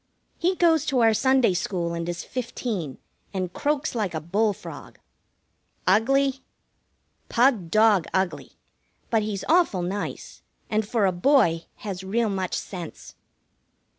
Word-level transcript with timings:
He 0.39 0.55
goes 0.55 0.87
to 0.87 1.01
our 1.01 1.13
Sunday 1.13 1.53
school 1.53 1.93
and 1.93 2.09
is 2.09 2.23
fifteen, 2.23 2.97
and 3.35 3.53
croaks 3.53 3.93
like 3.93 4.15
a 4.15 4.19
bull 4.19 4.51
frog. 4.51 4.97
Ugly? 5.85 6.39
Pug 7.29 7.69
dog 7.69 8.07
ugly; 8.11 8.53
but 9.11 9.21
he's 9.21 9.43
awful 9.47 9.83
nice, 9.83 10.41
and 10.71 10.87
for 10.87 11.05
a 11.05 11.11
boy 11.11 11.65
has 11.75 12.03
real 12.03 12.29
much 12.31 12.55
sense. 12.55 13.13